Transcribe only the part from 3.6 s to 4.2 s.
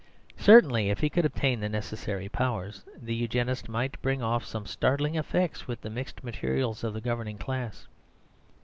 might bring